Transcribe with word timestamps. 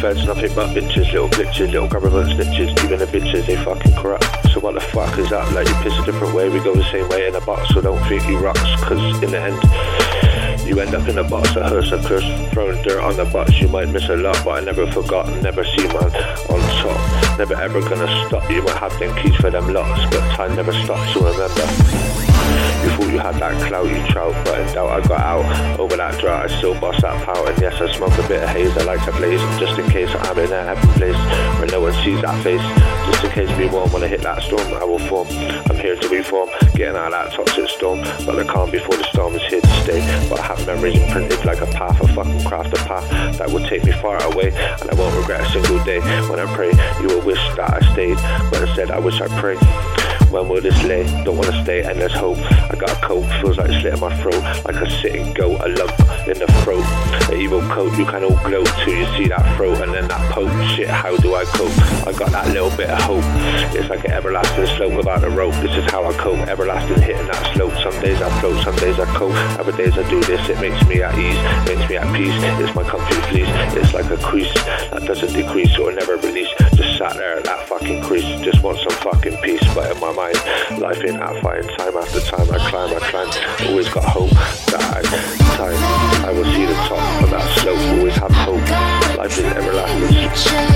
feds, 0.00 0.24
nothing 0.24 0.54
but 0.54 0.68
bitches, 0.74 1.12
little 1.12 1.28
glitches, 1.28 1.72
little 1.72 1.88
government 1.88 2.30
snitches. 2.30 2.70
Even 2.84 2.98
the 2.98 3.06
bitches, 3.06 3.46
they 3.46 3.56
fucking 3.56 3.94
corrupt. 3.96 4.24
So 4.52 4.60
what 4.60 4.74
the 4.74 4.80
fuck 4.80 5.18
is 5.18 5.28
that? 5.30 5.52
Like 5.52 5.68
you 5.68 5.74
piss 5.82 5.98
a 5.98 6.04
different 6.04 6.34
way, 6.34 6.48
we 6.48 6.58
go 6.60 6.74
the 6.74 6.84
same 6.90 7.08
way 7.08 7.28
in 7.28 7.34
a 7.34 7.40
box, 7.40 7.74
so 7.74 7.80
don't 7.80 8.02
think 8.08 8.26
you 8.26 8.38
rocks, 8.38 8.60
cause 8.82 9.22
in 9.22 9.30
the 9.30 9.40
end, 9.40 10.66
you 10.66 10.80
end 10.80 10.94
up 10.94 11.06
in 11.08 11.18
a 11.18 11.24
box, 11.24 11.54
a 11.56 11.68
hearse, 11.68 11.92
a 11.92 12.02
curse, 12.02 12.24
throwing 12.52 12.82
dirt 12.82 13.02
on 13.02 13.16
the 13.16 13.24
box. 13.26 13.60
You 13.60 13.68
might 13.68 13.88
miss 13.88 14.08
a 14.08 14.16
lot, 14.16 14.40
but 14.44 14.62
I 14.62 14.64
never 14.64 14.90
forgot, 14.90 15.28
never 15.42 15.64
see 15.64 15.86
man 15.86 16.10
on 16.48 16.60
top. 16.80 17.38
Never 17.38 17.54
ever 17.54 17.80
gonna 17.80 18.26
stop. 18.26 18.50
You 18.50 18.62
might 18.62 18.76
have 18.76 18.98
them 18.98 19.14
keys 19.22 19.36
for 19.36 19.50
them 19.50 19.72
locks, 19.72 20.02
but 20.14 20.20
time 20.34 20.56
never 20.56 20.72
stops. 20.72 21.12
So 21.14 21.20
remember. 21.20 22.09
You 22.82 22.88
thought 22.96 23.12
you 23.12 23.18
had 23.18 23.34
that 23.36 23.68
clout, 23.68 23.86
you 23.88 24.06
trout, 24.08 24.34
but 24.44 24.58
in 24.58 24.72
doubt 24.72 24.90
I 24.90 25.06
got 25.06 25.20
out. 25.20 25.78
Over 25.78 25.96
that 25.96 26.18
drought, 26.18 26.50
I 26.50 26.56
still 26.56 26.78
bust 26.80 27.02
that 27.02 27.24
pout, 27.26 27.48
and 27.48 27.60
yes, 27.60 27.80
I 27.80 27.92
smoke 27.92 28.16
a 28.18 28.26
bit 28.26 28.42
of 28.42 28.48
haze. 28.48 28.74
I 28.76 28.84
like 28.84 29.04
to 29.04 29.12
blaze, 29.12 29.40
just 29.60 29.78
in 29.78 29.88
case 29.90 30.08
I'm 30.14 30.38
in 30.38 30.50
a 30.52 30.64
happy 30.64 30.88
place 30.98 31.16
where 31.58 31.68
no 31.68 31.80
one 31.82 31.92
sees 32.04 32.20
that 32.22 32.42
face. 32.42 32.62
Just 33.10 33.24
in 33.24 33.30
case 33.30 33.58
we 33.58 33.66
won't 33.68 33.92
wanna 33.92 34.08
hit 34.08 34.22
that 34.22 34.42
storm, 34.42 34.72
I 34.74 34.84
will 34.84 34.98
form. 34.98 35.28
I'm 35.68 35.76
here 35.76 35.96
to 35.96 36.08
reform, 36.08 36.48
getting 36.74 36.96
out 36.96 37.12
of 37.12 37.28
that 37.28 37.32
toxic 37.32 37.68
storm. 37.68 38.00
But 38.24 38.36
the 38.36 38.44
calm 38.44 38.70
before 38.70 38.96
the 38.96 39.04
storm 39.04 39.34
is 39.34 39.42
here 39.42 39.60
to 39.60 39.74
stay. 39.82 40.00
But 40.30 40.40
I 40.40 40.46
have 40.46 40.66
memories 40.66 40.96
imprinted 40.96 41.44
like 41.44 41.60
a 41.60 41.66
path, 41.66 42.00
a 42.00 42.08
fucking 42.08 42.44
craft, 42.44 42.72
a 42.72 42.80
path 42.88 43.36
that 43.38 43.50
will 43.50 43.66
take 43.68 43.84
me 43.84 43.92
far 43.92 44.22
away, 44.32 44.52
and 44.80 44.90
I 44.90 44.94
won't 44.94 45.14
regret 45.16 45.42
a 45.42 45.50
single 45.52 45.84
day. 45.84 46.00
When 46.30 46.40
I 46.40 46.46
pray, 46.54 46.72
you 47.00 47.08
will 47.08 47.24
wish 47.26 47.42
that 47.56 47.82
I 47.82 47.92
stayed, 47.92 48.16
but 48.50 48.62
instead 48.62 48.90
I 48.90 48.98
wish 48.98 49.20
I 49.20 49.28
prayed. 49.40 49.60
When 50.30 50.48
will 50.48 50.60
this 50.60 50.80
lay? 50.84 51.02
Don't 51.24 51.36
wanna 51.36 51.62
stay, 51.64 51.82
and 51.82 52.00
there's 52.00 52.14
hope. 52.14 52.38
I 52.38 52.76
got 52.78 52.90
a 52.90 53.00
coat, 53.06 53.24
feels 53.40 53.58
like 53.58 53.70
slit 53.80 53.94
in 53.94 54.00
my 54.00 54.14
throat, 54.22 54.40
like 54.64 54.76
a 54.76 54.88
sitting 55.02 55.32
goat, 55.34 55.60
a 55.60 55.68
lump 55.68 55.90
in 56.28 56.38
the 56.38 56.46
throat. 56.62 56.84
An 57.30 57.40
evil 57.40 57.60
coat, 57.62 57.92
you 57.98 58.04
can 58.06 58.22
all 58.22 58.38
gloat 58.44 58.68
till 58.84 58.94
you 58.94 59.06
see 59.16 59.26
that 59.26 59.56
throat, 59.56 59.80
and 59.80 59.92
then 59.92 60.06
that 60.06 60.20
poke. 60.30 60.52
Shit, 60.76 60.88
how 60.88 61.16
do 61.16 61.34
I 61.34 61.44
cope? 61.44 61.74
I 62.06 62.12
got 62.12 62.30
that 62.30 62.46
little 62.48 62.70
bit 62.76 62.90
of 62.90 63.00
hope. 63.02 63.24
It's 63.74 63.90
like 63.90 64.04
an 64.04 64.12
everlasting 64.12 64.66
slope 64.76 64.94
without 64.94 65.24
a 65.24 65.30
rope. 65.30 65.54
This 65.54 65.76
is 65.76 65.90
how 65.90 66.04
I 66.04 66.12
cope, 66.14 66.38
everlasting 66.46 67.02
hitting 67.02 67.26
that 67.26 67.54
slope. 67.54 67.74
Some 67.82 68.00
days 68.00 68.22
I 68.22 68.30
float, 68.40 68.62
some 68.62 68.76
days 68.76 69.00
I 69.00 69.06
cope. 69.16 69.34
Other 69.58 69.72
days 69.72 69.98
I 69.98 70.08
do 70.08 70.20
this, 70.20 70.48
it 70.48 70.60
makes 70.60 70.86
me 70.86 71.02
at 71.02 71.18
ease, 71.18 71.40
makes 71.66 71.90
me 71.90 71.96
at 71.96 72.06
peace. 72.14 72.34
It's 72.62 72.74
my 72.76 72.84
comfy 72.84 73.14
fleece, 73.30 73.50
it's 73.74 73.92
like 73.92 74.08
a 74.10 74.16
crease 74.18 74.54
that 74.54 75.02
doesn't 75.06 75.32
decrease 75.32 75.76
or 75.76 75.90
never 75.92 76.16
release. 76.18 76.48
Just 76.74 76.98
sat 76.98 77.14
there 77.14 77.38
at 77.38 77.44
that 77.44 77.66
fucking 77.66 78.02
crease, 78.02 78.40
just 78.42 78.62
want 78.62 78.78
some 78.78 78.96
fucking 79.02 79.36
peace, 79.38 79.62
but 79.74 79.90
in 79.90 80.00
my 80.00 80.12
mind, 80.20 80.80
life 80.80 81.00
ain't 81.04 81.18
that 81.18 81.42
fine. 81.42 81.62
Time 81.78 81.96
after 81.96 82.20
time 82.20 82.48
I 82.50 82.58
climb, 82.68 82.94
I 82.94 83.00
climb. 83.10 83.68
Always 83.68 83.88
got 83.88 84.04
hope 84.04 84.30
that 84.70 84.82
I, 84.96 85.02
time 85.56 86.24
I 86.24 86.32
will 86.32 86.44
see 86.44 86.66
the 86.66 86.74
top 86.74 87.22
of 87.22 87.30
that 87.30 87.58
slope. 87.58 87.98
Always 87.98 88.16
have 88.16 88.32
hope. 88.32 89.16
Life 89.16 89.38
is 89.38 89.44
everlasting. 89.44 90.69